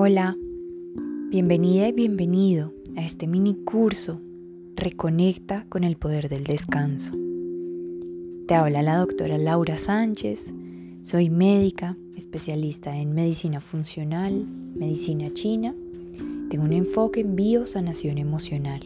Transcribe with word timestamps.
Hola, 0.00 0.36
bienvenida 1.28 1.88
y 1.88 1.92
bienvenido 1.92 2.72
a 2.96 3.00
este 3.00 3.26
mini 3.26 3.56
curso 3.64 4.20
Reconecta 4.76 5.66
con 5.68 5.82
el 5.82 5.96
poder 5.96 6.28
del 6.28 6.44
descanso. 6.44 7.14
Te 8.46 8.54
habla 8.54 8.82
la 8.82 8.96
doctora 8.96 9.38
Laura 9.38 9.76
Sánchez, 9.76 10.54
soy 11.02 11.30
médica, 11.30 11.96
especialista 12.16 12.96
en 12.96 13.12
medicina 13.12 13.58
funcional, 13.58 14.46
medicina 14.76 15.34
china, 15.34 15.74
tengo 16.48 16.62
un 16.62 16.74
enfoque 16.74 17.18
en 17.18 17.34
biosanación 17.34 18.18
emocional. 18.18 18.82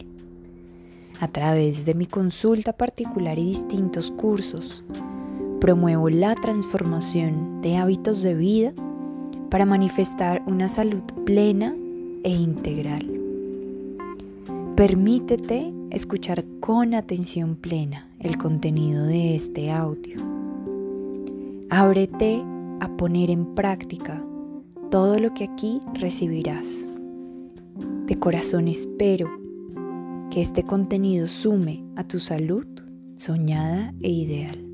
A 1.19 1.27
través 1.27 1.85
de 1.85 1.93
mi 1.93 2.07
consulta 2.07 2.73
particular 2.73 3.37
y 3.37 3.45
distintos 3.45 4.09
cursos, 4.09 4.83
promuevo 5.61 6.09
la 6.09 6.33
transformación 6.33 7.61
de 7.61 7.77
hábitos 7.77 8.23
de 8.23 8.33
vida 8.33 8.73
para 9.53 9.67
manifestar 9.67 10.41
una 10.47 10.67
salud 10.67 11.03
plena 11.27 11.75
e 12.23 12.31
integral. 12.31 13.07
Permítete 14.75 15.71
escuchar 15.91 16.43
con 16.59 16.95
atención 16.95 17.55
plena 17.55 18.09
el 18.19 18.39
contenido 18.39 19.05
de 19.05 19.35
este 19.35 19.69
audio. 19.69 20.17
Ábrete 21.69 22.43
a 22.79 22.97
poner 22.97 23.29
en 23.29 23.53
práctica 23.53 24.25
todo 24.89 25.19
lo 25.19 25.35
que 25.35 25.43
aquí 25.43 25.79
recibirás. 25.93 26.87
De 28.07 28.17
corazón 28.17 28.67
espero 28.67 29.29
que 30.31 30.41
este 30.41 30.63
contenido 30.63 31.27
sume 31.27 31.83
a 31.95 32.07
tu 32.07 32.19
salud 32.19 32.65
soñada 33.15 33.93
e 34.01 34.09
ideal. 34.09 34.65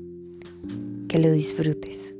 Que 1.06 1.18
lo 1.18 1.30
disfrutes. 1.32 2.14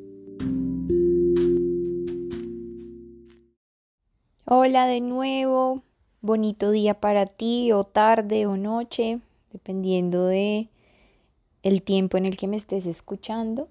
Hola 4.53 4.89
de 4.89 5.01
nuevo, 5.01 5.84
bonito 6.23 6.73
día 6.73 6.95
para 6.95 7.25
ti 7.25 7.70
o 7.70 7.84
tarde 7.84 8.47
o 8.47 8.56
noche, 8.56 9.20
dependiendo 9.53 10.27
de 10.27 10.69
el 11.62 11.83
tiempo 11.83 12.17
en 12.17 12.27
el 12.27 12.37
que 12.37 12.48
me 12.48 12.56
estés 12.56 12.84
escuchando. 12.87 13.69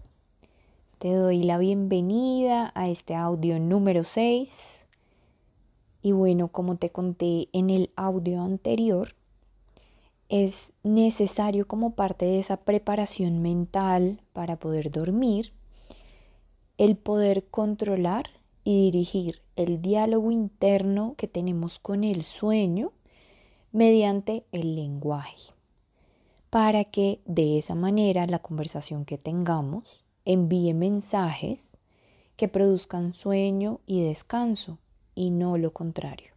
Te 0.97 1.11
doy 1.11 1.43
la 1.43 1.57
bienvenida 1.57 2.71
a 2.75 2.87
este 2.87 3.13
audio 3.13 3.59
número 3.59 4.05
6. 4.05 4.85
Y 6.01 6.13
bueno, 6.13 6.47
como 6.47 6.77
te 6.77 6.91
conté 6.91 7.49
en 7.51 7.69
el 7.71 7.91
audio 7.97 8.41
anterior, 8.41 9.15
es 10.29 10.71
necesario 10.83 11.67
como 11.67 11.89
parte 11.95 12.23
de 12.23 12.39
esa 12.39 12.55
preparación 12.55 13.41
mental 13.41 14.21
para 14.31 14.55
poder 14.55 14.91
dormir, 14.91 15.51
el 16.77 16.95
poder 16.95 17.43
controlar 17.47 18.38
y 18.63 18.91
dirigir 18.91 19.41
el 19.55 19.81
diálogo 19.81 20.31
interno 20.31 21.15
que 21.17 21.27
tenemos 21.27 21.79
con 21.79 22.03
el 22.03 22.23
sueño 22.23 22.91
mediante 23.71 24.45
el 24.51 24.75
lenguaje, 24.75 25.53
para 26.49 26.83
que 26.83 27.21
de 27.25 27.57
esa 27.57 27.75
manera 27.75 28.25
la 28.25 28.39
conversación 28.39 29.05
que 29.05 29.17
tengamos 29.17 30.03
envíe 30.25 30.73
mensajes 30.73 31.77
que 32.35 32.47
produzcan 32.47 33.13
sueño 33.13 33.79
y 33.85 34.03
descanso 34.03 34.77
y 35.13 35.31
no 35.31 35.57
lo 35.57 35.73
contrario. 35.73 36.31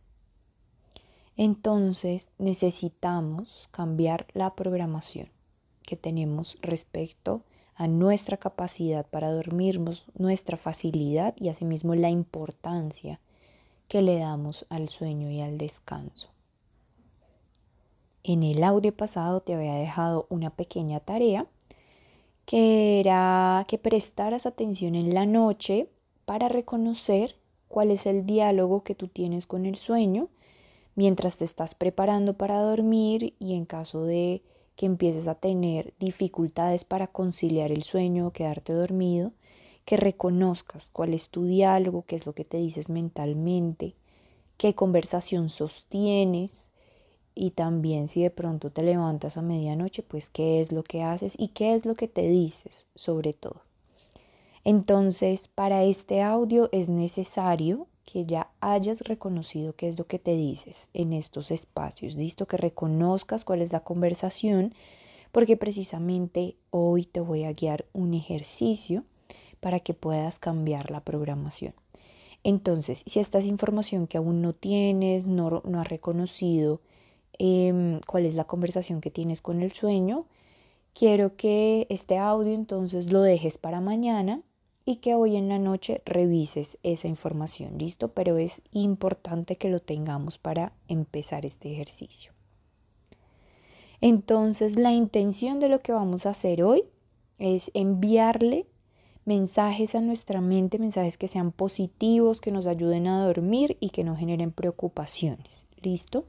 Entonces 1.37 2.31
necesitamos 2.39 3.69
cambiar 3.71 4.27
la 4.35 4.55
programación 4.55 5.31
que 5.83 5.97
tenemos 5.97 6.57
respecto 6.61 7.43
a 7.75 7.89
nuestra 7.89 8.37
capacidad 8.37 9.07
para 9.07 9.33
dormirnos, 9.33 10.07
nuestra 10.15 10.57
facilidad 10.57 11.35
y 11.39 11.49
asimismo 11.49 11.95
la 11.95 12.11
importancia 12.11 13.21
que 13.89 14.03
le 14.03 14.19
damos 14.19 14.67
al 14.69 14.89
sueño 14.89 15.31
y 15.31 15.41
al 15.41 15.59
descanso. 15.59 16.29
En 18.25 18.43
el 18.43 18.63
audio 18.63 18.97
pasado 18.97 19.41
te 19.41 19.55
había 19.55 19.75
dejado 19.75 20.27
una 20.29 20.51
pequeña 20.51 21.01
tarea 21.01 21.47
que 22.45 23.01
era 23.01 23.65
que 23.69 23.79
prestaras 23.79 24.47
atención 24.47 24.95
en 24.95 25.15
la 25.15 25.27
noche 25.27 25.89
para 26.25 26.49
reconocer 26.49 27.37
cuál 27.69 27.91
es 27.91 28.07
el 28.07 28.27
diálogo 28.27 28.85
que 28.85 28.95
tú 28.95 29.09
tienes 29.09 29.47
con 29.47 29.67
el 29.67 29.77
sueño 29.77 30.29
mientras 30.95 31.39
te 31.39 31.45
estás 31.45 31.75
preparando 31.75 32.35
para 32.37 32.61
dormir 32.61 33.35
y 33.39 33.55
en 33.55 33.65
caso 33.65 34.05
de 34.05 34.43
que 34.77 34.87
empieces 34.87 35.29
a 35.29 35.35
tener 35.35 35.95
dificultades 35.99 36.85
para 36.85 37.07
conciliar 37.07 37.73
el 37.73 37.83
sueño 37.83 38.27
o 38.27 38.33
quedarte 38.33 38.73
dormido, 38.73 39.33
que 39.85 39.97
reconozcas 39.97 40.91
cuál 40.91 41.15
es 41.15 41.29
tu 41.29 41.45
diálogo, 41.45 42.05
qué 42.07 42.17
es 42.17 42.27
lo 42.27 42.35
que 42.35 42.45
te 42.45 42.59
dices 42.59 42.89
mentalmente, 42.89 43.95
qué 44.57 44.75
conversación 44.75 45.49
sostienes 45.49 46.71
y 47.35 47.51
también 47.53 48.09
si 48.09 48.23
de 48.23 48.31
pronto 48.31 48.71
te 48.71 48.83
levantas 48.83 49.37
a 49.37 49.43
medianoche, 49.43 50.03
pues 50.03 50.31
qué 50.31 50.61
es 50.61 50.73
lo 50.73 50.83
que 50.83 51.03
haces 51.03 51.35
y 51.39 51.49
qué 51.49 51.75
es 51.75 51.87
lo 51.87 51.95
que 51.95 52.09
te 52.09 52.29
dices 52.29 52.89
sobre 52.95 53.33
todo. 53.33 53.63
Entonces, 54.65 55.49
para 55.49 55.83
este 55.85 56.23
audio 56.23 56.69
es 56.73 56.89
necesario 56.89 57.89
que 58.05 58.27
ya 58.27 58.51
hayas 58.61 59.03
reconocido 59.03 59.75
qué 59.75 59.89
es 59.89 59.99
lo 59.99 60.07
que 60.07 60.19
te 60.19 60.33
dices 60.33 60.89
en 60.93 61.13
estos 61.13 61.51
espacios, 61.51 62.15
listo, 62.15 62.47
que 62.47 62.57
reconozcas 62.57 63.45
cuál 63.45 63.63
es 63.63 63.73
la 63.73 63.81
conversación, 63.81 64.75
porque 65.31 65.57
precisamente 65.57 66.57
hoy 66.71 67.05
te 67.05 67.21
voy 67.21 67.45
a 67.45 67.53
guiar 67.53 67.87
un 67.93 68.15
ejercicio 68.15 69.05
para 69.61 69.81
que 69.81 69.95
puedas 69.95 70.39
cambiar 70.39 70.91
la 70.91 71.01
programación. 71.01 71.75
Entonces, 72.45 73.05
si 73.07 73.21
esta 73.21 73.39
es 73.39 73.47
información 73.47 74.07
que 74.07 74.19
aún 74.19 74.43
no 74.43 74.53
tienes, 74.53 75.27
no, 75.27 75.63
no 75.65 75.81
has 75.81 75.89
reconocido 75.89 76.81
em, 77.39 78.01
cuál 78.07 78.27
es 78.27 78.35
la 78.35 78.45
conversación 78.45 79.01
que 79.01 79.13
tienes 79.13 79.41
con 79.41 79.63
el 79.63 79.71
sueño, 79.71 80.27
quiero 80.93 81.37
que 81.37 81.87
este 81.89 82.19
audio 82.19 82.53
entonces 82.53 83.13
lo 83.13 83.23
dejes 83.23 83.59
para 83.59 83.81
mañana 83.81 84.43
y 84.85 84.97
que 84.97 85.15
hoy 85.15 85.37
en 85.37 85.49
la 85.49 85.59
noche 85.59 86.03
revises 86.05 86.79
esa 86.83 87.09
información, 87.09 87.79
¿listo? 87.79 88.09
Pero 88.09 88.39
es 88.39 88.63
importante 88.73 89.57
que 89.57 89.69
lo 89.69 89.81
tengamos 89.81 90.39
para 90.39 90.73
empezar 90.89 91.47
este 91.47 91.73
ejercicio. 91.73 92.33
Entonces, 94.01 94.79
la 94.79 94.93
intención 94.93 95.61
de 95.61 95.69
lo 95.69 95.79
que 95.79 95.93
vamos 95.93 96.27
a 96.27 96.31
hacer 96.31 96.63
hoy 96.65 96.85
es 97.39 97.71
enviarle 97.75 98.67
mensajes 99.25 99.95
a 99.95 100.01
nuestra 100.01 100.41
mente, 100.41 100.79
mensajes 100.79 101.17
que 101.17 101.29
sean 101.29 101.53
positivos, 101.53 102.41
que 102.41 102.51
nos 102.51 102.67
ayuden 102.67 103.07
a 103.07 103.25
dormir 103.25 103.77
y 103.79 103.91
que 103.91 104.03
no 104.03 104.17
generen 104.17 104.51
preocupaciones, 104.51 105.67
¿listo? 105.81 106.25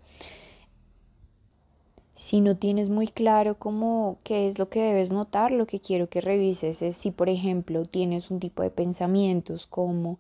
Si 2.16 2.41
no 2.41 2.56
tienes 2.56 2.90
muy 2.90 3.07
claro 3.07 3.57
cómo 3.57 4.18
qué 4.24 4.47
es 4.47 4.59
lo 4.59 4.69
que 4.69 4.81
debes 4.81 5.12
notar, 5.12 5.51
lo 5.51 5.66
que 5.66 5.79
quiero 5.79 6.09
que 6.09 6.22
revises 6.22 6.81
es 6.84 6.96
si, 6.96 7.09
por 7.09 7.28
ejemplo, 7.28 7.85
tienes 7.85 8.29
un 8.29 8.40
tipo 8.40 8.62
de 8.62 8.69
pensamientos 8.69 9.66
como 9.66 10.19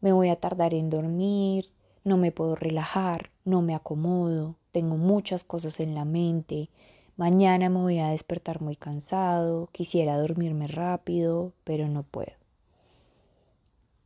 me 0.00 0.12
voy 0.12 0.30
a 0.30 0.36
tardar 0.36 0.72
en 0.72 0.88
dormir, 0.88 1.66
no 2.04 2.16
me 2.16 2.32
puedo 2.32 2.54
relajar, 2.54 3.30
no 3.44 3.60
me 3.60 3.74
acomodo, 3.74 4.56
tengo 4.72 4.96
muchas 4.96 5.44
cosas 5.44 5.80
en 5.80 5.94
la 5.94 6.06
mente, 6.06 6.70
mañana 7.16 7.68
me 7.68 7.80
voy 7.80 7.98
a 7.98 8.08
despertar 8.08 8.62
muy 8.62 8.76
cansado, 8.76 9.68
quisiera 9.72 10.16
dormirme 10.16 10.66
rápido, 10.66 11.52
pero 11.64 11.88
no 11.88 12.04
puedo. 12.04 12.32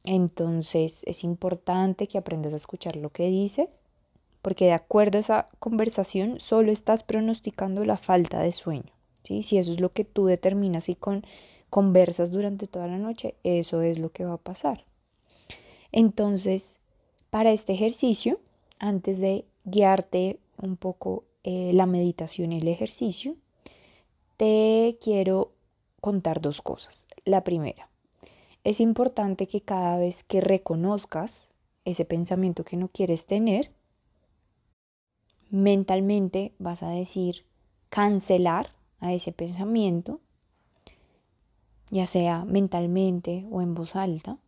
Entonces 0.05 1.05
es 1.07 1.23
importante 1.23 2.09
que 2.09 2.19
aprendas 2.19 2.53
a 2.55 2.57
escuchar 2.57 2.97
lo 2.97 3.11
que 3.11 3.29
dices 3.29 3.83
porque 4.43 4.67
de 4.67 4.73
acuerdo 4.73 5.19
a 5.19 5.21
esa 5.21 5.47
conversación 5.59 6.41
solo 6.41 6.73
estás 6.73 7.05
pronosticando 7.05 7.85
la 7.85 7.97
falta 7.97 8.41
de 8.41 8.53
sueño. 8.53 8.93
¿sí? 9.23 9.43
Si 9.43 9.57
eso 9.57 9.73
es 9.73 9.81
lo 9.81 9.91
que 9.91 10.05
tú 10.05 10.27
determinas 10.27 10.89
y 10.89 10.97
con, 10.97 11.25
conversas 11.71 12.33
durante 12.33 12.67
toda 12.67 12.89
la 12.89 12.99
noche, 12.99 13.37
eso 13.45 13.83
es 13.83 13.99
lo 13.99 14.11
que 14.11 14.25
va 14.25 14.35
a 14.35 14.39
pasar. 14.39 14.85
Entonces, 15.93 16.81
para 17.31 17.53
este 17.53 17.73
ejercicio, 17.73 18.41
antes 18.79 19.21
de 19.21 19.45
guiarte 19.65 20.39
un 20.61 20.77
poco 20.77 21.25
eh, 21.45 21.71
la 21.73 21.87
meditación 21.87 22.53
y 22.53 22.59
el 22.59 22.69
ejercicio, 22.69 23.37
te 24.37 24.99
quiero 25.01 25.53
contar 26.01 26.41
dos 26.41 26.63
cosas. 26.63 27.07
La 27.25 27.45
primera, 27.45 27.89
es 28.65 28.81
importante 28.81 29.47
que 29.47 29.61
cada 29.61 29.99
vez 29.99 30.25
que 30.25 30.41
reconozcas 30.41 31.53
ese 31.85 32.05
pensamiento 32.05 32.65
que 32.65 32.77
no 32.77 32.89
quieres 32.89 33.27
tener, 33.27 33.71
mentalmente 35.53 36.55
vas 36.59 36.83
a 36.83 36.89
decir 36.89 37.45
cancelar 37.91 38.69
a 39.01 39.13
ese 39.13 39.33
pensamiento, 39.33 40.21
ya 41.91 42.07
sea 42.07 42.45
mentalmente 42.47 43.47
o 43.51 43.61
en 43.61 43.75
voz 43.75 43.95
alta, 43.95 44.39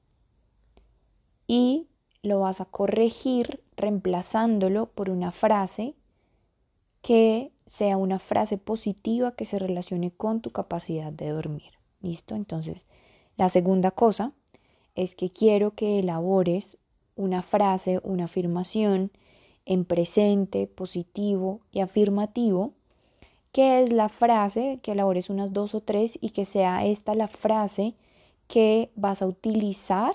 y 1.47 1.89
lo 2.23 2.41
vas 2.41 2.63
a 2.63 2.65
corregir 2.65 3.63
reemplazándolo 3.77 4.87
por 4.87 5.11
una 5.11 5.31
frase 5.31 5.95
que 7.03 7.53
sea 7.67 7.99
una 7.99 8.19
frase 8.19 8.57
positiva 8.57 9.33
que 9.33 9.45
se 9.45 9.59
relacione 9.59 10.11
con 10.11 10.41
tu 10.41 10.53
capacidad 10.53 11.13
de 11.13 11.29
dormir. 11.29 11.75
¿Listo? 12.01 12.35
Entonces, 12.35 12.87
la 13.37 13.51
segunda 13.51 13.91
cosa 13.91 14.33
es 14.95 15.15
que 15.15 15.31
quiero 15.31 15.75
que 15.75 15.99
elabores 15.99 16.79
una 17.15 17.43
frase, 17.43 18.01
una 18.05 18.25
afirmación 18.25 19.13
en 19.67 19.85
presente, 19.85 20.67
positivo 20.67 21.61
y 21.73 21.81
afirmativo. 21.81 22.73
¿Qué 23.53 23.83
es 23.83 23.93
la 23.93 24.09
frase? 24.09 24.79
Que 24.83 24.93
elabores 24.93 25.31
unas 25.31 25.53
dos 25.53 25.75
o 25.75 25.81
tres 25.81 26.19
y 26.21 26.31
que 26.31 26.45
sea 26.45 26.85
esta 26.85 27.15
la 27.15 27.29
frase 27.29 27.95
que 28.49 28.91
vas 28.97 29.23
a 29.23 29.27
utilizar 29.27 30.15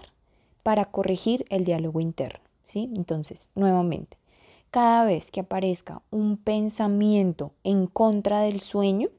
para 0.63 0.86
corregir 0.86 1.46
el 1.50 1.63
diálogo 1.63 2.00
interno. 2.00 2.44
¿sí? 2.63 2.92
Entonces, 2.96 3.50
nuevamente, 3.56 4.18
cada 4.72 5.04
vez 5.04 5.31
que 5.31 5.40
aparezca 5.40 6.02
un 6.12 6.38
pensamiento 6.38 7.54
en 7.63 7.88
contra 7.88 8.42
del 8.42 8.62
sueño, 8.62 9.10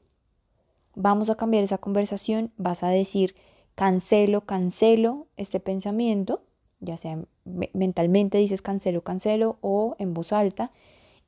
vamos 0.95 1.29
a 1.29 1.35
cambiar 1.35 1.63
esa 1.63 1.77
conversación, 1.77 2.51
vas 2.57 2.83
a 2.83 2.89
decir, 2.89 3.35
cancelo, 3.75 4.41
cancelo 4.41 5.27
este 5.35 5.59
pensamiento, 5.59 6.41
ya 6.81 6.97
sea 6.97 7.19
mentalmente 7.45 8.37
dices 8.37 8.61
cancelo, 8.61 9.01
cancelo 9.03 9.57
o 9.61 9.95
en 9.99 10.13
voz 10.13 10.33
alta, 10.33 10.71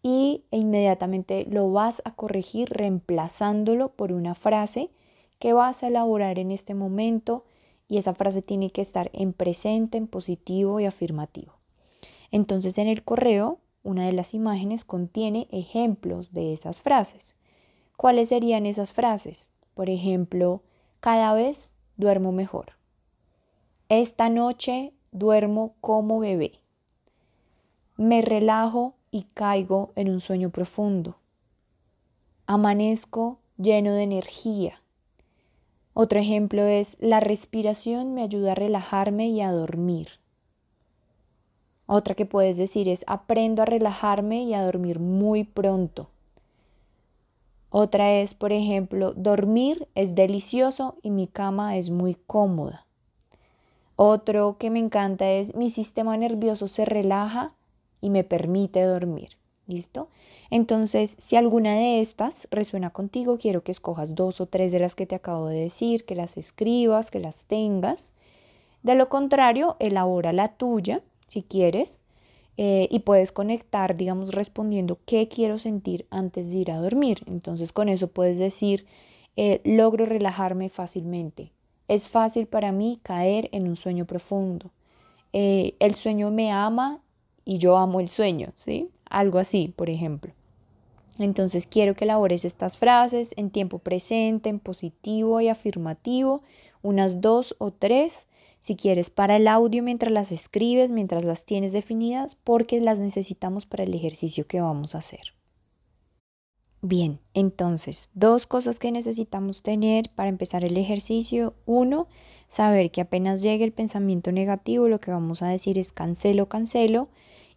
y 0.01 0.43
e 0.51 0.57
inmediatamente 0.57 1.45
lo 1.49 1.71
vas 1.71 2.01
a 2.03 2.13
corregir 2.13 2.69
reemplazándolo 2.69 3.93
por 3.93 4.11
una 4.11 4.35
frase 4.35 4.89
que 5.39 5.53
vas 5.53 5.83
a 5.83 5.87
elaborar 5.87 6.39
en 6.39 6.51
este 6.51 6.73
momento 6.73 7.45
y 7.87 7.97
esa 7.97 8.13
frase 8.13 8.41
tiene 8.41 8.69
que 8.69 8.81
estar 8.81 9.09
en 9.13 9.33
presente, 9.33 9.97
en 9.97 10.07
positivo 10.07 10.79
y 10.79 10.85
afirmativo. 10.85 11.53
Entonces 12.31 12.77
en 12.77 12.87
el 12.87 13.03
correo, 13.03 13.59
una 13.83 14.05
de 14.05 14.13
las 14.13 14.33
imágenes 14.33 14.83
contiene 14.83 15.47
ejemplos 15.51 16.33
de 16.33 16.53
esas 16.53 16.81
frases. 16.81 17.35
¿Cuáles 17.95 18.29
serían 18.29 18.65
esas 18.65 18.91
frases? 18.93 19.49
Por 19.73 19.89
ejemplo, 19.89 20.63
cada 20.99 21.33
vez 21.33 21.73
duermo 21.95 22.31
mejor. 22.31 22.73
Esta 23.89 24.29
noche 24.29 24.93
duermo 25.13 25.75
como 25.79 26.19
bebé. 26.19 26.59
Me 27.95 28.21
relajo 28.21 28.95
y 29.11 29.23
caigo 29.33 29.91
en 29.95 30.09
un 30.09 30.19
sueño 30.19 30.49
profundo. 30.49 31.17
Amanezco 32.47 33.37
lleno 33.57 33.93
de 33.93 34.03
energía. 34.03 34.81
Otro 35.93 36.19
ejemplo 36.19 36.63
es 36.63 36.97
la 36.99 37.19
respiración 37.19 38.15
me 38.15 38.23
ayuda 38.23 38.53
a 38.53 38.55
relajarme 38.55 39.29
y 39.29 39.41
a 39.41 39.51
dormir. 39.51 40.09
Otra 41.85 42.15
que 42.15 42.25
puedes 42.25 42.57
decir 42.57 42.89
es 42.89 43.03
aprendo 43.07 43.61
a 43.61 43.65
relajarme 43.65 44.43
y 44.43 44.55
a 44.55 44.63
dormir 44.63 44.99
muy 44.99 45.43
pronto. 45.43 46.09
Otra 47.69 48.13
es, 48.13 48.33
por 48.33 48.51
ejemplo, 48.51 49.13
dormir 49.13 49.87
es 49.93 50.15
delicioso 50.15 50.95
y 51.03 51.11
mi 51.11 51.27
cama 51.27 51.77
es 51.77 51.89
muy 51.89 52.15
cómoda. 52.15 52.87
Otro 54.05 54.57
que 54.57 54.69
me 54.69 54.79
encanta 54.79 55.31
es 55.31 55.55
mi 55.55 55.69
sistema 55.69 56.17
nervioso 56.17 56.67
se 56.67 56.83
relaja 56.83 57.53
y 58.01 58.09
me 58.09 58.25
permite 58.25 58.81
dormir. 58.81 59.37
¿Listo? 59.65 60.09
Entonces, 60.49 61.15
si 61.17 61.37
alguna 61.37 61.75
de 61.75 62.01
estas 62.01 62.49
resuena 62.51 62.89
contigo, 62.89 63.37
quiero 63.37 63.63
que 63.63 63.71
escojas 63.71 64.13
dos 64.13 64.41
o 64.41 64.45
tres 64.45 64.73
de 64.73 64.79
las 64.79 64.95
que 64.95 65.05
te 65.05 65.15
acabo 65.15 65.47
de 65.47 65.57
decir, 65.57 66.03
que 66.03 66.15
las 66.15 66.35
escribas, 66.35 67.11
que 67.11 67.21
las 67.21 67.45
tengas. 67.45 68.11
De 68.81 68.95
lo 68.95 69.07
contrario, 69.07 69.77
elabora 69.79 70.33
la 70.33 70.49
tuya, 70.49 71.01
si 71.25 71.41
quieres, 71.41 72.01
eh, 72.57 72.89
y 72.91 72.99
puedes 72.99 73.31
conectar, 73.31 73.95
digamos, 73.95 74.35
respondiendo 74.35 74.99
qué 75.05 75.29
quiero 75.29 75.57
sentir 75.57 76.07
antes 76.09 76.51
de 76.51 76.57
ir 76.57 76.71
a 76.71 76.77
dormir. 76.79 77.23
Entonces 77.25 77.71
con 77.71 77.87
eso 77.87 78.09
puedes 78.09 78.37
decir, 78.37 78.85
eh, 79.37 79.61
logro 79.63 80.03
relajarme 80.03 80.67
fácilmente. 80.67 81.53
Es 81.93 82.09
fácil 82.09 82.47
para 82.47 82.71
mí 82.71 82.99
caer 83.03 83.49
en 83.51 83.67
un 83.67 83.75
sueño 83.75 84.05
profundo. 84.05 84.71
Eh, 85.31 85.75
el 85.77 85.93
sueño 85.93 86.31
me 86.31 86.51
ama 86.51 87.03
y 87.45 87.59
yo 87.59 87.77
amo 87.77 87.99
el 87.99 88.09
sueño, 88.09 88.51
¿sí? 88.55 88.89
Algo 89.07 89.37
así, 89.37 89.71
por 89.75 89.91
ejemplo. 89.91 90.33
Entonces 91.19 91.67
quiero 91.67 91.93
que 91.93 92.05
elabores 92.05 92.45
estas 92.45 92.79
frases 92.79 93.35
en 93.37 93.51
tiempo 93.51 93.77
presente, 93.77 94.49
en 94.49 94.57
positivo 94.57 95.39
y 95.39 95.49
afirmativo, 95.49 96.41
unas 96.81 97.21
dos 97.21 97.53
o 97.59 97.69
tres 97.69 98.27
si 98.59 98.75
quieres 98.75 99.11
para 99.11 99.35
el 99.35 99.47
audio 99.47 99.83
mientras 99.83 100.11
las 100.11 100.31
escribes, 100.31 100.89
mientras 100.89 101.23
las 101.23 101.45
tienes 101.45 101.73
definidas, 101.73 102.37
porque 102.43 102.81
las 102.81 102.97
necesitamos 102.97 103.67
para 103.67 103.83
el 103.83 103.93
ejercicio 103.93 104.47
que 104.47 104.61
vamos 104.61 104.95
a 104.95 104.97
hacer. 104.97 105.35
Bien, 106.85 107.21
entonces, 107.33 108.09
dos 108.13 108.45
cosas 108.45 108.77
que 108.77 108.91
necesitamos 108.91 109.63
tener 109.63 110.09
para 110.09 110.27
empezar 110.27 110.65
el 110.65 110.75
ejercicio. 110.75 111.53
Uno, 111.65 112.07
saber 112.49 112.91
que 112.91 112.99
apenas 112.99 113.41
llegue 113.41 113.63
el 113.63 113.71
pensamiento 113.71 114.33
negativo, 114.33 114.89
lo 114.89 114.99
que 114.99 115.09
vamos 115.09 115.41
a 115.41 115.47
decir 115.47 115.77
es 115.77 115.93
cancelo, 115.93 116.49
cancelo. 116.49 117.07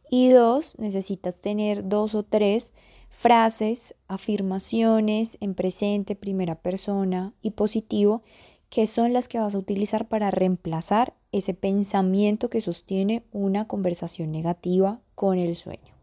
Y 0.08 0.28
dos, 0.28 0.78
necesitas 0.78 1.40
tener 1.40 1.88
dos 1.88 2.14
o 2.14 2.23
tres 2.23 2.73
frases, 3.11 3.96
afirmaciones 4.06 5.38
en 5.40 5.56
presente, 5.56 6.14
primera 6.14 6.55
persona 6.55 7.34
y 7.43 7.50
positivo 7.50 8.23
que 8.70 8.87
son 8.87 9.12
las 9.12 9.26
que 9.26 9.40
vas 9.40 9.56
a 9.56 9.58
utilizar 9.58 10.06
para 10.06 10.31
reemplazar 10.31 11.14
ese 11.32 11.52
pensamiento 11.52 12.49
que 12.49 12.61
sostiene 12.61 13.25
una 13.32 13.67
conversación 13.67 14.31
negativa 14.31 15.00
con 15.17 15.38
el 15.38 15.56
sueño. 15.56 15.94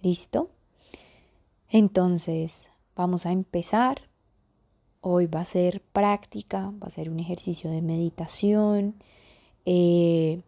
¿Listo? 0.00 0.50
Entonces, 1.70 2.68
vamos 2.96 3.26
a 3.26 3.32
empezar. 3.32 4.02
Hoy 5.00 5.26
va 5.26 5.40
a 5.40 5.44
ser 5.44 5.80
práctica, 5.92 6.72
va 6.82 6.88
a 6.88 6.90
ser 6.90 7.08
un 7.08 7.20
ejercicio 7.20 7.70
de 7.70 7.80
meditación. 7.80 8.96
Eh, 9.64 10.42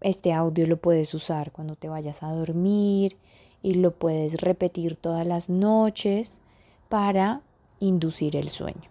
este 0.00 0.32
audio 0.32 0.66
lo 0.66 0.76
puedes 0.76 1.14
usar 1.14 1.52
cuando 1.52 1.76
te 1.76 1.88
vayas 1.88 2.22
a 2.22 2.32
dormir 2.32 3.16
y 3.62 3.74
lo 3.74 3.92
puedes 3.92 4.40
repetir 4.40 4.96
todas 4.96 5.26
las 5.26 5.48
noches 5.48 6.40
para 6.88 7.42
inducir 7.80 8.36
el 8.36 8.50
sueño. 8.50 8.90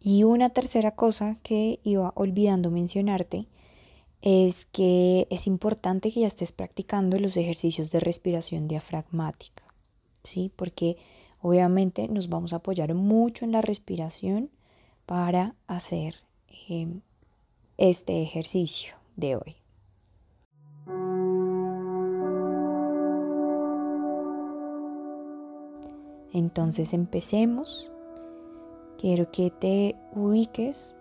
Y 0.00 0.22
una 0.22 0.50
tercera 0.50 0.92
cosa 0.92 1.36
que 1.42 1.80
iba 1.82 2.12
olvidando 2.14 2.70
mencionarte 2.70 3.46
es 4.22 4.64
que 4.66 5.26
es 5.30 5.46
importante 5.46 6.10
que 6.12 6.20
ya 6.20 6.26
estés 6.26 6.52
practicando 6.52 7.18
los 7.18 7.36
ejercicios 7.36 7.90
de 7.90 8.00
respiración 8.00 8.68
diafragmática, 8.68 9.62
¿sí? 10.28 10.52
Porque 10.54 10.96
obviamente 11.40 12.08
nos 12.08 12.28
vamos 12.28 12.52
a 12.52 12.56
apoyar 12.56 12.94
mucho 12.94 13.44
en 13.44 13.52
la 13.52 13.62
respiración 13.62 14.50
para 15.06 15.54
hacer 15.66 16.16
em, 16.68 17.00
este 17.76 18.22
ejercicio 18.22 18.94
de 19.16 19.36
hoy. 19.36 19.56
Entonces 26.32 26.92
empecemos 26.92 27.90
Quiero 28.98 29.30
que 29.30 29.52
te 29.52 29.94
ubiques 30.12 30.96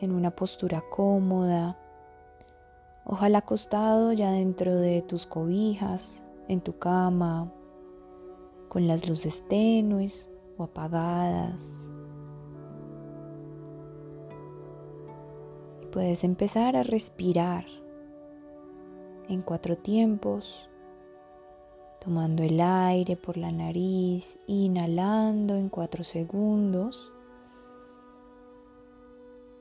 en 0.00 0.10
una 0.10 0.32
postura 0.32 0.82
cómoda, 0.90 1.78
ojalá 3.04 3.38
acostado 3.38 4.12
ya 4.12 4.32
dentro 4.32 4.76
de 4.76 5.00
tus 5.02 5.26
cobijas, 5.26 6.24
en 6.48 6.60
tu 6.60 6.76
cama, 6.80 7.52
con 8.76 8.86
las 8.86 9.08
luces 9.08 9.42
tenues 9.48 10.28
o 10.58 10.64
apagadas. 10.64 11.88
Y 15.82 15.86
puedes 15.86 16.24
empezar 16.24 16.76
a 16.76 16.82
respirar 16.82 17.64
en 19.30 19.40
cuatro 19.40 19.78
tiempos, 19.78 20.68
tomando 22.04 22.42
el 22.42 22.60
aire 22.60 23.16
por 23.16 23.38
la 23.38 23.50
nariz, 23.50 24.38
inhalando 24.46 25.54
en 25.56 25.70
cuatro 25.70 26.04
segundos 26.04 27.14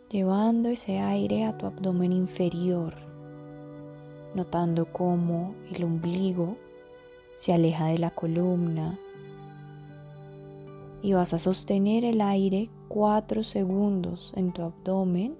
llevando 0.09 0.67
ese 0.67 0.99
aire 0.99 1.45
a 1.45 1.57
tu 1.57 1.67
abdomen 1.67 2.11
inferior, 2.11 2.93
notando 4.33 4.91
cómo 4.91 5.55
el 5.71 5.85
ombligo 5.85 6.57
se 7.33 7.53
aleja 7.53 7.85
de 7.85 7.97
la 7.97 8.11
columna 8.11 8.99
y 11.05 11.13
vas 11.13 11.35
a 11.35 11.37
sostener 11.37 12.03
el 12.03 12.19
aire 12.19 12.71
cuatro 12.87 13.43
segundos 13.43 14.33
en 14.35 14.51
tu 14.53 14.63
abdomen 14.63 15.37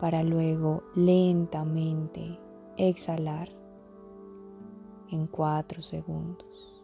para 0.00 0.22
luego 0.22 0.82
lentamente 0.94 2.40
exhalar 2.78 3.50
en 5.10 5.26
cuatro 5.26 5.82
segundos. 5.82 6.82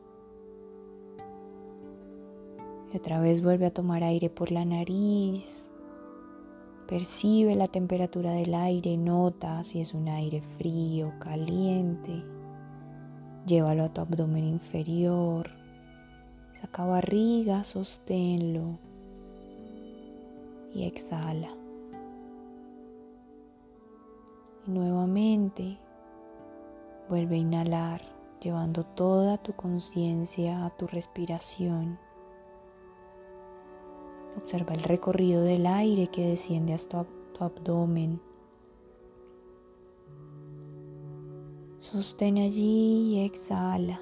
Y 2.92 2.98
otra 2.98 3.20
vez 3.20 3.42
vuelve 3.42 3.64
a 3.64 3.72
tomar 3.72 4.04
aire 4.04 4.28
por 4.28 4.52
la 4.52 4.66
nariz 4.66 5.70
Percibe 6.86 7.54
la 7.54 7.68
temperatura 7.68 8.32
del 8.32 8.52
aire, 8.52 8.98
nota 8.98 9.64
si 9.64 9.80
es 9.80 9.94
un 9.94 10.08
aire 10.08 10.42
frío, 10.42 11.14
caliente. 11.20 12.24
Llévalo 13.46 13.84
a 13.84 13.94
tu 13.94 14.00
abdomen 14.00 14.44
inferior. 14.44 15.59
Saca 16.60 16.84
barriga, 16.84 17.64
sosténlo 17.64 18.78
y 20.72 20.84
exhala. 20.84 21.48
Y 24.66 24.70
nuevamente 24.70 25.78
Vuelve 27.10 27.34
a 27.34 27.38
inhalar, 27.38 28.02
llevando 28.40 28.86
toda 28.86 29.36
tu 29.36 29.52
conciencia 29.54 30.64
a 30.64 30.70
tu 30.70 30.86
respiración. 30.86 31.98
Observa 34.36 34.74
el 34.74 34.84
recorrido 34.84 35.42
del 35.42 35.66
aire 35.66 36.06
que 36.06 36.24
desciende 36.24 36.72
hasta 36.72 37.04
tu 37.34 37.42
abdomen. 37.42 38.22
Sostén 41.78 42.38
allí 42.38 43.16
y 43.16 43.24
exhala. 43.24 44.00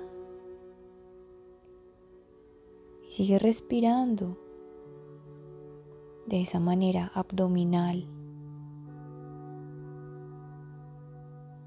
Sigue 3.19 3.41
respirando 3.41 4.39
de 6.27 6.41
esa 6.41 6.61
manera 6.61 7.11
abdominal. 7.17 8.09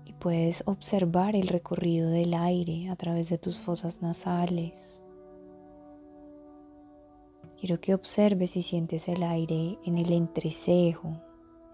Y 0.05 0.13
puedes 0.13 0.63
observar 0.65 1.35
el 1.35 1.49
recorrido 1.49 2.09
del 2.09 2.35
aire 2.35 2.87
a 2.89 2.95
través 2.95 3.27
de 3.27 3.37
tus 3.37 3.59
fosas 3.59 4.01
nasales. 4.01 5.03
Quiero 7.59 7.81
que 7.81 7.95
observes 7.95 8.51
si 8.51 8.61
sientes 8.61 9.09
el 9.09 9.21
aire 9.21 9.77
en 9.83 9.97
el 9.97 10.13
entrecejo, 10.13 11.21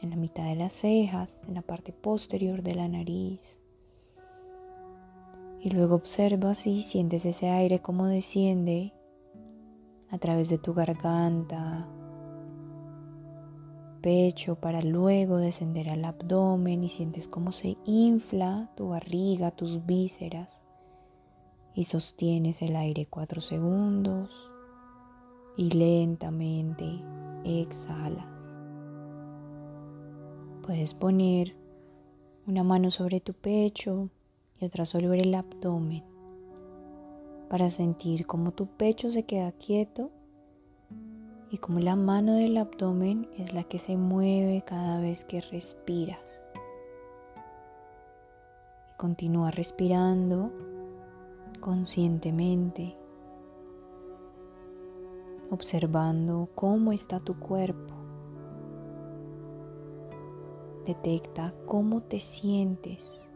en 0.01 0.09
la 0.09 0.15
mitad 0.15 0.45
de 0.45 0.55
las 0.55 0.73
cejas, 0.73 1.43
en 1.47 1.53
la 1.53 1.61
parte 1.61 1.93
posterior 1.93 2.63
de 2.63 2.73
la 2.73 2.87
nariz. 2.87 3.59
Y 5.61 5.69
luego 5.69 5.93
observa 5.93 6.55
si 6.55 6.81
sientes 6.81 7.27
ese 7.27 7.49
aire 7.49 7.79
como 7.79 8.07
desciende 8.07 8.96
a 10.09 10.17
través 10.17 10.49
de 10.49 10.57
tu 10.57 10.73
garganta, 10.73 11.87
pecho 14.01 14.55
para 14.55 14.81
luego 14.81 15.37
descender 15.37 15.89
al 15.89 16.05
abdomen 16.05 16.83
y 16.83 16.89
sientes 16.89 17.27
cómo 17.27 17.51
se 17.51 17.77
infla 17.85 18.71
tu 18.75 18.89
barriga, 18.89 19.51
tus 19.51 19.85
vísceras 19.85 20.63
y 21.73 21.83
sostienes 21.83 22.61
el 22.61 22.75
aire 22.75 23.05
cuatro 23.05 23.41
segundos 23.41 24.49
y 25.57 25.71
lentamente 25.71 27.03
exhalas. 27.43 28.61
Puedes 30.63 30.93
poner 30.93 31.55
una 32.45 32.63
mano 32.63 32.91
sobre 32.91 33.19
tu 33.19 33.33
pecho 33.33 34.09
y 34.59 34.65
otra 34.65 34.85
sobre 34.85 35.07
el 35.17 35.35
abdomen 35.35 36.06
para 37.49 37.69
sentir 37.69 38.25
cómo 38.25 38.51
tu 38.51 38.67
pecho 38.67 39.09
se 39.09 39.23
queda 39.23 39.51
quieto 39.51 40.11
y 41.49 41.59
como 41.59 41.79
la 41.79 41.95
mano 41.95 42.33
del 42.33 42.57
abdomen 42.57 43.29
es 43.37 43.53
la 43.53 43.63
que 43.63 43.77
se 43.77 43.95
mueve 43.95 44.63
cada 44.65 44.99
vez 44.99 45.23
que 45.23 45.39
respiras. 45.39 46.51
Y 48.91 48.97
continúa 48.97 49.51
respirando 49.51 50.51
conscientemente, 51.61 52.97
observando 55.49 56.49
cómo 56.53 56.91
está 56.91 57.19
tu 57.19 57.39
cuerpo. 57.39 57.93
Detecta 60.85 61.53
cómo 61.65 62.01
te 62.01 62.19
sientes. 62.19 63.29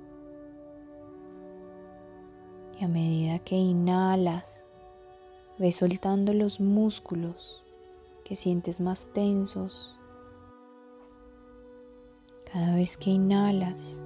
A 2.82 2.88
medida 2.88 3.40
que 3.40 3.56
inhalas, 3.56 4.66
ves 5.60 5.76
soltando 5.76 6.34
los 6.34 6.60
músculos 6.60 7.62
sientes 8.36 8.82
más 8.82 9.10
tensos. 9.14 9.96
Cada 12.52 12.76
vez 12.76 12.98
que 12.98 13.10
inhalas, 13.10 14.04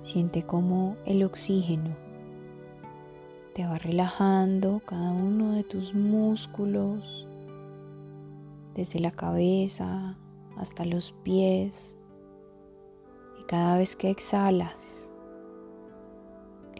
siente 0.00 0.44
como 0.44 0.96
el 1.04 1.24
oxígeno 1.24 1.96
te 3.54 3.66
va 3.66 3.78
relajando 3.78 4.82
cada 4.84 5.12
uno 5.12 5.52
de 5.52 5.64
tus 5.64 5.94
músculos, 5.94 7.26
desde 8.74 9.00
la 9.00 9.10
cabeza 9.10 10.18
hasta 10.58 10.84
los 10.84 11.12
pies. 11.22 11.96
Y 13.40 13.44
cada 13.44 13.78
vez 13.78 13.96
que 13.96 14.10
exhalas, 14.10 15.10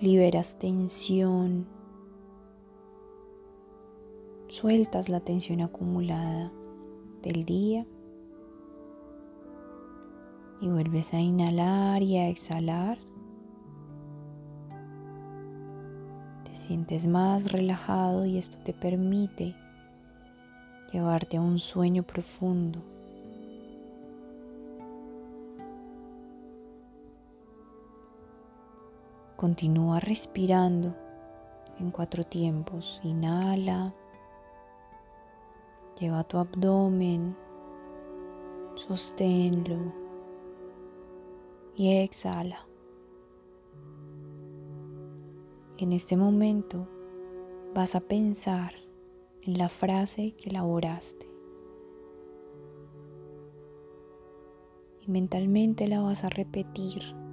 liberas 0.00 0.58
tensión, 0.58 1.66
sueltas 4.48 5.08
la 5.08 5.20
tensión 5.20 5.60
acumulada 5.62 6.52
del 7.22 7.44
día 7.44 7.86
y 10.60 10.68
vuelves 10.68 11.14
a 11.14 11.20
inhalar 11.20 12.02
y 12.02 12.18
a 12.18 12.28
exhalar. 12.28 12.98
Te 16.44 16.54
sientes 16.54 17.06
más 17.06 17.52
relajado 17.52 18.26
y 18.26 18.36
esto 18.36 18.58
te 18.58 18.74
permite 18.74 19.56
llevarte 20.92 21.38
a 21.38 21.40
un 21.40 21.58
sueño 21.58 22.02
profundo. 22.02 22.95
Continúa 29.36 30.00
respirando 30.00 30.96
en 31.78 31.90
cuatro 31.90 32.24
tiempos. 32.24 33.00
Inhala. 33.04 33.94
Lleva 36.00 36.24
tu 36.24 36.38
abdomen, 36.38 37.36
sosténlo 38.74 39.92
y 41.74 41.96
exhala. 41.98 42.66
En 45.78 45.92
este 45.92 46.16
momento 46.16 46.88
vas 47.74 47.94
a 47.94 48.00
pensar 48.00 48.72
en 49.42 49.58
la 49.58 49.68
frase 49.68 50.32
que 50.32 50.48
elaboraste 50.48 51.30
y 55.06 55.10
mentalmente 55.10 55.88
la 55.88 56.00
vas 56.00 56.24
a 56.24 56.30
repetir. 56.30 57.25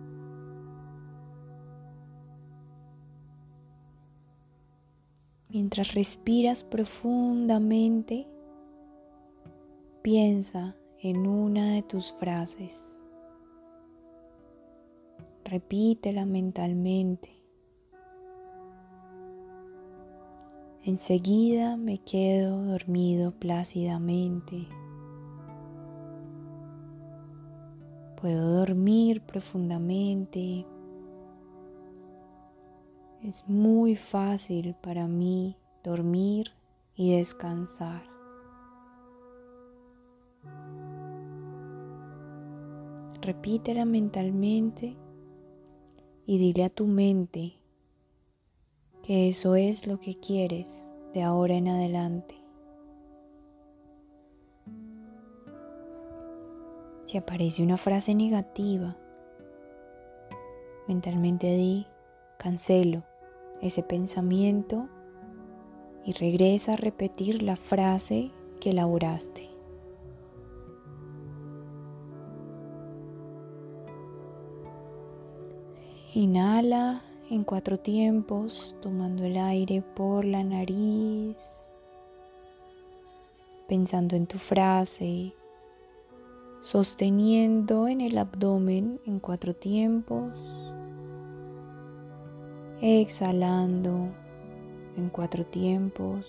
Mientras 5.54 5.94
respiras 5.94 6.66
profundamente, 6.66 8.28
Piensa 10.04 10.76
en 11.00 11.26
una 11.26 11.76
de 11.76 11.82
tus 11.82 12.12
frases. 12.12 13.00
Repítela 15.46 16.26
mentalmente. 16.26 17.42
Enseguida 20.84 21.78
me 21.78 22.00
quedo 22.00 22.66
dormido 22.66 23.32
plácidamente. 23.32 24.68
Puedo 28.20 28.58
dormir 28.58 29.22
profundamente. 29.22 30.66
Es 33.24 33.48
muy 33.48 33.96
fácil 33.96 34.76
para 34.82 35.08
mí 35.08 35.58
dormir 35.84 36.52
y 36.96 37.16
descansar. 37.16 38.14
repítela 43.24 43.86
mentalmente 43.86 44.98
y 46.26 46.38
dile 46.38 46.66
a 46.66 46.70
tu 46.70 46.88
mente 46.88 47.54
que 49.02 49.30
eso 49.30 49.56
es 49.56 49.88
lo 49.88 50.00
que 50.00 50.16
quieres 50.16 50.90
de 51.14 51.24
ahora 51.24 51.56
en 51.56 51.68
adelante. 51.68 52.36
Si 57.06 57.18
aparece 57.18 57.64
una 57.64 57.78
frase 57.78 58.16
negativa, 58.16 58.98
mentalmente 60.88 61.48
di, 61.48 61.86
cancelo 62.38 63.04
ese 63.64 63.82
pensamiento 63.82 64.90
y 66.06 66.12
regresa 66.14 66.74
a 66.74 66.76
repetir 66.76 67.42
la 67.42 67.56
frase 67.56 68.32
que 68.60 68.72
elaboraste. 68.72 69.50
Inhala 76.14 77.02
en 77.30 77.44
cuatro 77.44 77.78
tiempos, 77.78 78.76
tomando 78.82 79.24
el 79.24 79.38
aire 79.38 79.82
por 79.82 80.26
la 80.26 80.44
nariz, 80.44 81.68
pensando 83.68 84.16
en 84.16 84.28
tu 84.28 84.38
frase, 84.38 85.34
sosteniendo 86.62 87.88
en 87.88 88.02
el 88.02 88.18
abdomen 88.18 89.00
en 89.06 89.20
cuatro 89.20 89.56
tiempos, 89.56 90.32
exhalando 92.86 94.10
en 94.98 95.10
cuatro 95.10 95.46
tiempos. 95.46 96.26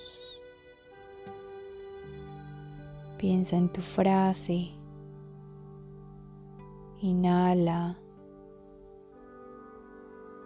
Piensa 3.18 3.56
en 3.56 3.68
tu 3.70 3.80
frase. 3.80 4.70
Inhala 7.00 7.99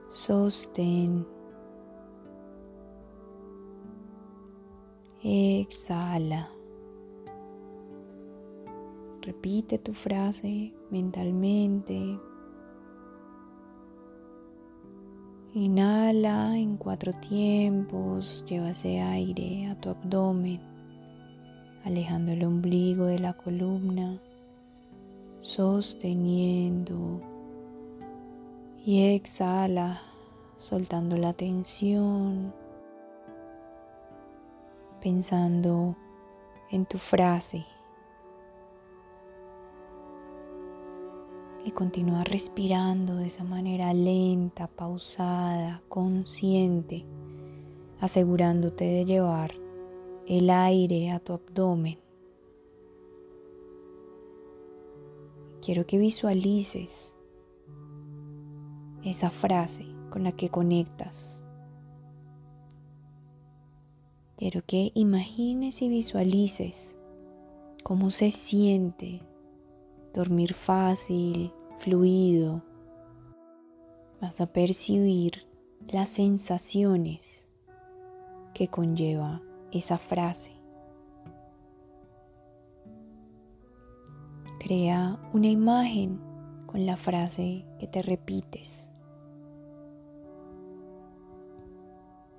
Sostén. 0.09 1.27
Exhala. 5.23 6.51
Repite 9.21 9.79
tu 9.79 9.93
frase 9.93 10.73
mentalmente. 10.91 12.19
Inhala 15.61 16.57
en 16.57 16.77
cuatro 16.77 17.13
tiempos, 17.15 18.45
lleva 18.47 18.71
ese 18.71 19.01
aire 19.01 19.67
a 19.67 19.75
tu 19.75 19.91
abdomen, 19.91 20.61
alejando 21.85 22.31
el 22.31 22.45
ombligo 22.45 23.07
de 23.07 23.19
la 23.19 23.33
columna, 23.33 24.21
sosteniendo 25.41 27.21
y 28.87 29.03
exhala, 29.17 30.01
soltando 30.59 31.17
la 31.17 31.33
tensión, 31.33 32.55
pensando 35.01 35.97
en 36.71 36.87
tu 36.87 36.99
frase. 36.99 37.67
Y 41.69 41.71
continúa 41.71 42.25
respirando 42.25 43.17
de 43.17 43.27
esa 43.27 43.45
manera 43.45 43.93
lenta, 43.93 44.69
pausada, 44.69 45.83
consciente, 45.91 47.05
asegurándote 48.01 48.87
de 48.87 49.05
llevar 49.05 49.53
el 50.27 50.49
aire 50.49 51.11
a 51.11 51.21
tu 51.21 51.35
abdomen. 51.35 51.99
Quiero 55.61 55.87
que 55.87 55.99
visualices 55.99 57.19
esa 59.05 59.29
frase 59.29 59.85
con 60.09 60.25
la 60.25 60.33
que 60.33 60.49
conectas. 60.49 61.45
Quiero 64.39 64.63
que 64.65 64.91
imagines 64.95 65.83
y 65.83 65.91
visualices 65.91 66.99
cómo 67.85 68.11
se 68.11 68.31
siente 68.31 69.21
dormir 70.15 70.55
fácil, 70.55 71.53
fluido, 71.79 72.63
vas 74.21 74.41
a 74.41 74.47
percibir 74.47 75.47
las 75.87 76.09
sensaciones 76.09 77.49
que 78.53 78.69
conlleva 78.69 79.43
esa 79.71 79.99
frase. 79.99 80.53
Crea 84.59 85.19
una 85.33 85.47
imagen 85.47 86.21
con 86.67 86.85
la 86.85 86.97
frase 86.97 87.65
que 87.79 87.87
te 87.87 88.03
repites. 88.03 88.91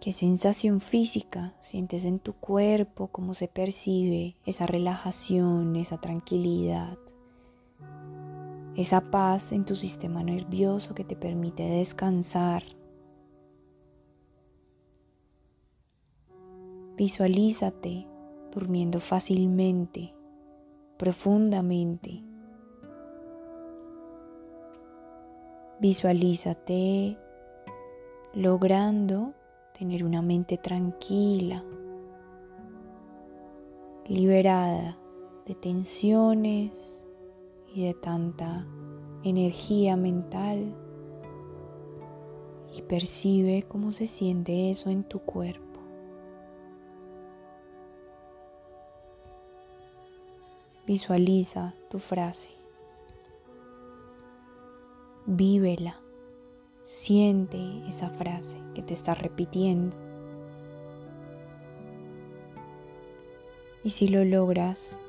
¿Qué 0.02 0.12
sensación 0.12 0.82
física 0.82 1.56
sientes 1.60 2.06
en 2.06 2.20
tu 2.20 2.34
cuerpo? 2.34 3.08
¿Cómo 3.08 3.34
se 3.34 3.48
percibe 3.48 4.36
esa 4.46 4.66
relajación, 4.66 5.76
esa 5.78 5.98
tranquilidad? 5.98 6.98
Esa 8.80 9.12
paz 9.12 9.52
en 9.52 9.66
tu 9.66 9.76
sistema 9.76 10.24
nervioso 10.24 10.96
que 10.96 11.04
te 11.04 11.18
permite 11.18 11.64
descansar. 11.64 12.64
Visualízate 16.96 18.08
durmiendo 18.54 19.02
fácilmente, 19.02 20.16
profundamente. 20.98 22.24
Visualízate 25.82 27.18
logrando 28.34 29.34
tener 29.78 30.06
una 30.06 30.22
mente 30.22 30.58
tranquila, 30.58 31.66
liberada 34.08 34.98
de 35.46 35.56
tensiones, 35.56 37.00
y 37.74 37.86
de 37.86 37.94
tanta 37.94 38.66
energía 39.24 39.96
mental 39.96 40.74
y 42.76 42.82
percibe 42.84 43.64
cómo 43.68 43.92
se 43.92 44.08
siente 44.08 44.70
eso 44.70 44.90
en 44.90 45.04
tu 45.04 45.20
cuerpo. 45.20 45.80
Visualiza 50.86 51.76
tu 51.90 52.00
frase. 52.00 52.50
Vívela. 55.26 56.00
Siente 56.84 57.88
esa 57.88 58.10
frase 58.10 58.58
que 58.74 58.82
te 58.82 58.96
está 58.96 59.14
repitiendo. 59.14 59.96
Y 63.84 63.92
si 63.92 64.08
lo 64.08 64.26
logras, 64.26 65.00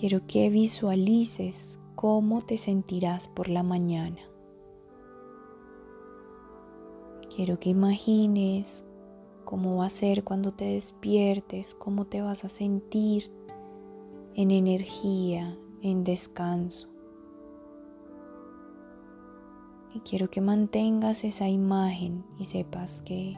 quiero 0.00 0.26
que 0.26 0.48
visualices 0.48 1.78
cómo 1.94 2.40
te 2.40 2.56
sentirás 2.56 3.28
por 3.28 3.50
la 3.50 3.62
mañana. 3.62 4.16
Quiero 7.36 7.60
que 7.60 7.68
imagines 7.68 8.86
cómo 9.44 9.76
va 9.76 9.86
a 9.86 9.90
ser 9.90 10.24
cuando 10.24 10.52
te 10.52 10.64
despiertes, 10.64 11.74
cómo 11.74 12.06
te 12.06 12.22
vas 12.22 12.46
a 12.46 12.48
sentir 12.48 13.30
en 14.34 14.52
energía, 14.52 15.58
en 15.82 16.02
descanso. 16.02 16.88
Y 19.94 20.00
quiero 20.00 20.30
que 20.30 20.40
mantengas 20.40 21.24
esa 21.24 21.46
imagen 21.46 22.24
y 22.38 22.44
sepas 22.44 23.02
que 23.02 23.36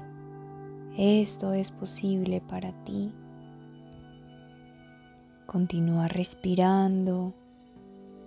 esto 0.96 1.54
es 1.54 1.72
posible 1.72 2.40
para 2.40 2.84
ti 2.84 3.12
Continúa 5.52 6.08
respirando, 6.08 7.34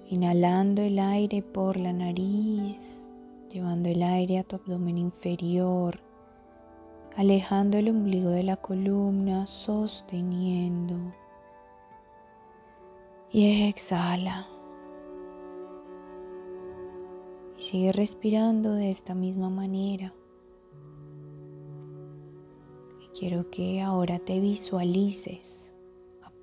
inhalando 0.06 0.84
el 0.84 1.00
aire 1.00 1.42
por 1.42 1.76
la 1.76 1.92
nariz, 1.92 3.10
llevando 3.50 3.90
el 3.90 4.04
aire 4.04 4.38
a 4.38 4.44
tu 4.44 4.58
abdomen 4.58 5.00
inferior, 5.00 6.02
alejando 7.18 7.80
el 7.80 7.90
ombligo 7.90 8.30
de 8.30 8.44
la 8.44 8.58
columna, 8.58 9.48
sosteniendo. 9.48 11.16
Y 13.32 13.70
exhala. 13.70 14.48
Y 17.58 17.62
sigue 17.62 17.92
respirando 17.92 18.74
de 18.74 18.92
esta 18.92 19.16
misma 19.16 19.50
manera. 19.50 20.14
Y 23.02 23.20
quiero 23.20 23.50
que 23.50 23.82
ahora 23.82 24.20
te 24.20 24.40
visualices 24.40 25.72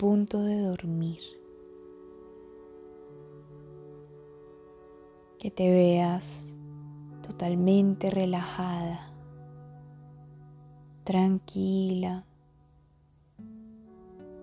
punto 0.02 0.42
de 0.42 0.60
dormir. 0.60 1.20
Que 5.38 5.48
te 5.48 5.70
veas 5.70 6.58
totalmente 7.20 8.10
relajada, 8.10 9.12
tranquila, 11.04 12.24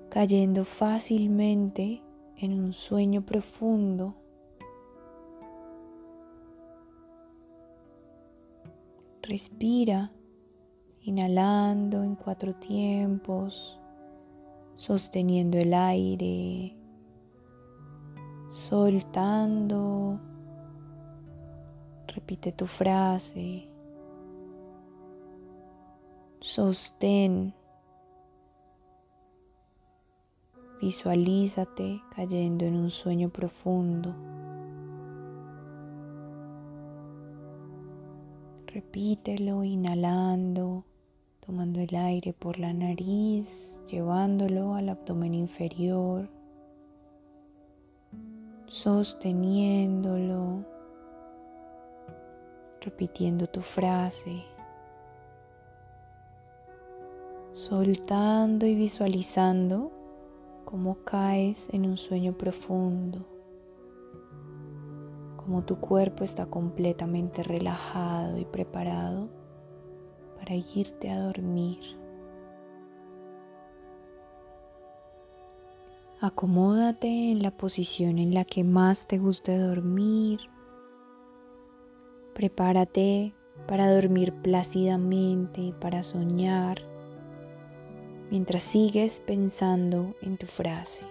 cayendo 0.09 0.63
fácilmente 0.63 2.01
en 2.37 2.53
un 2.53 2.71
sueño 2.71 3.25
profundo. 3.25 4.15
Respira, 9.23 10.13
inhalando 11.01 12.05
en 12.05 12.15
cuatro 12.15 12.55
tiempos 12.55 13.78
sosteniendo 14.79 15.57
el 15.57 15.73
aire, 15.73 16.73
soltando. 18.47 20.21
Repite 22.07 22.53
tu 22.53 22.65
frase. 22.65 23.67
Sostén. 26.39 27.53
Visualízate 30.79 32.01
cayendo 32.15 32.63
en 32.63 32.75
un 32.75 32.89
sueño 32.89 33.29
profundo. 33.31 34.15
Repítelo 38.67 39.61
inhalando 39.65 40.85
tomando 41.49 41.79
el 41.79 41.95
aire 41.95 42.31
por 42.31 42.59
la 42.59 42.71
nariz, 42.73 43.81
llevándolo 43.87 44.75
al 44.75 44.87
abdomen 44.87 45.33
inferior, 45.33 46.29
sosteniéndolo, 48.67 50.63
repitiendo 52.81 53.47
tu 53.47 53.61
frase, 53.61 54.43
soltando 57.51 58.67
y 58.67 58.75
visualizando 58.75 59.91
cómo 60.65 61.03
caes 61.03 61.67
en 61.73 61.87
un 61.87 61.97
sueño 61.97 62.37
profundo, 62.37 63.25
como 65.35 65.65
tu 65.65 65.79
cuerpo 65.79 66.23
está 66.23 66.45
completamente 66.45 67.41
relajado 67.41 68.37
y 68.37 68.45
preparado 68.45 69.38
para 70.49 70.61
irte 70.75 71.11
a 71.11 71.19
dormir. 71.19 71.77
Acomódate 76.19 77.07
en 77.07 77.43
la 77.43 77.51
posición 77.51 78.17
en 78.17 78.33
la 78.33 78.45
que 78.45 78.63
más 78.63 79.05
te 79.05 79.19
guste 79.19 79.55
dormir. 79.59 80.39
Prepárate 82.33 83.35
para 83.67 83.93
dormir 83.93 84.33
plácidamente 84.41 85.71
para 85.79 86.01
soñar 86.01 86.81
mientras 88.31 88.63
sigues 88.63 89.19
pensando 89.19 90.15
en 90.23 90.37
tu 90.37 90.47
frase, 90.47 91.05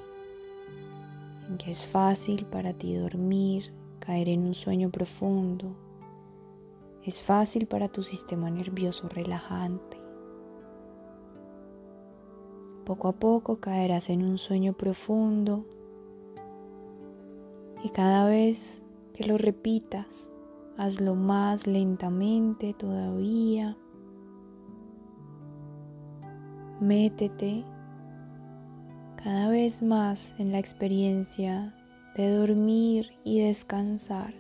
en 1.49 1.59
que 1.59 1.71
es 1.71 1.85
fácil 1.85 2.45
para 2.47 2.73
ti 2.73 2.97
dormir, 2.97 3.73
caer 4.01 4.31
en 4.31 4.47
un 4.47 4.55
sueño 4.55 4.91
profundo, 4.91 5.77
es 7.05 7.23
fácil 7.23 7.67
para 7.67 7.89
tu 7.89 8.03
sistema 8.03 8.51
nervioso 8.51 9.09
relajante. 9.09 9.99
Poco 12.85 13.09
a 13.09 13.13
poco 13.13 13.61
caerás 13.61 14.11
en 14.11 14.23
un 14.23 14.39
sueño 14.39 14.73
profundo 14.73 15.67
y 17.85 17.91
cada 17.91 18.27
vez 18.27 18.83
que 19.15 19.25
lo 19.25 19.39
repitas, 19.39 20.31
hazlo 20.77 21.15
más 21.15 21.67
lentamente 21.67 22.75
todavía 22.75 23.77
Métete 26.81 27.65
cada 29.17 29.49
vez 29.49 29.83
más 29.83 30.37
en 30.39 30.53
la 30.53 30.61
experiencia 30.61 31.75
de 32.15 32.31
dormir 32.31 33.19
y 33.25 33.41
descansar. 33.41 34.33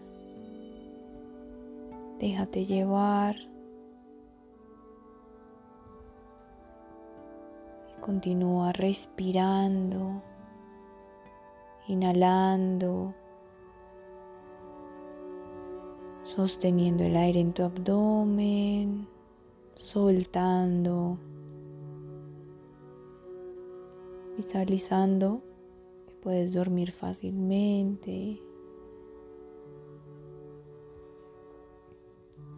Déjate 2.18 2.64
llevar. 2.64 3.36
Continúa 8.00 8.72
respirando, 8.72 10.22
inhalando, 11.86 13.14
sosteniendo 16.22 17.04
el 17.04 17.16
aire 17.16 17.40
en 17.40 17.52
tu 17.52 17.64
abdomen, 17.64 19.08
soltando. 19.74 21.18
visualizando 24.38 25.42
que 26.06 26.14
puedes 26.14 26.52
dormir 26.52 26.92
fácilmente. 26.92 28.40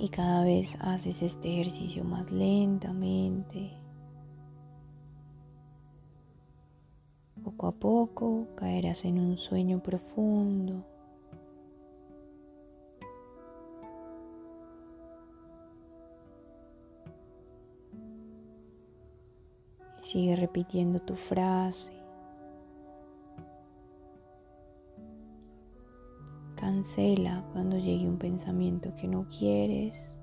Y 0.02 0.08
cada 0.08 0.44
vez 0.44 0.78
haces 0.80 1.22
este 1.22 1.52
ejercicio 1.52 2.04
más 2.04 2.32
lentamente. 2.32 3.70
Poco 7.44 7.66
a 7.66 7.72
poco 7.72 8.46
caerás 8.56 9.04
en 9.04 9.18
un 9.18 9.36
sueño 9.36 9.82
profundo. 9.82 10.86
Sigue 19.98 20.34
repitiendo 20.34 21.00
tu 21.00 21.14
frase. 21.14 21.99
Cancela 26.80 27.44
cuando 27.52 27.76
llegue 27.76 28.08
un 28.08 28.16
pensamiento 28.16 28.94
que 28.94 29.06
no 29.06 29.28
quieres 29.28 30.16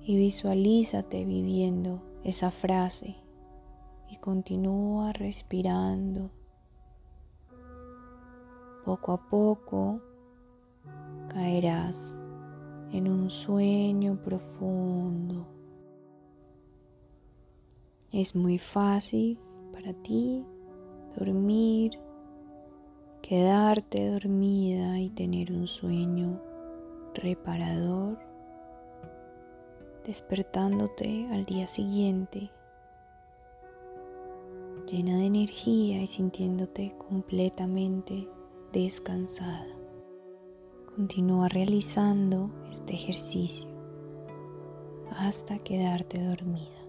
y 0.00 0.16
visualízate 0.16 1.24
viviendo 1.24 2.04
esa 2.22 2.52
frase 2.52 3.16
y 4.08 4.16
continúa 4.18 5.12
respirando. 5.12 6.30
Poco 8.84 9.10
a 9.10 9.28
poco 9.28 10.00
caerás 11.28 12.22
en 12.92 13.08
un 13.08 13.28
sueño 13.28 14.22
profundo. 14.22 15.48
Es 18.12 18.36
muy 18.36 18.58
fácil 18.58 19.40
para 19.72 19.94
ti 19.94 20.46
dormir, 21.18 21.98
quedarte 23.26 24.10
dormida 24.10 25.00
y 25.00 25.08
tener 25.08 25.50
un 25.50 25.66
sueño 25.66 26.42
reparador, 27.14 28.18
despertándote 30.04 31.26
al 31.32 31.46
día 31.46 31.66
siguiente 31.66 32.50
llena 34.86 35.16
de 35.16 35.24
energía 35.24 36.02
y 36.02 36.06
sintiéndote 36.06 36.94
completamente 36.98 38.28
descansada. 38.74 39.74
Continúa 40.94 41.48
realizando 41.48 42.50
este 42.68 42.92
ejercicio 42.92 43.70
hasta 45.16 45.58
quedarte 45.58 46.22
dormida. 46.22 46.83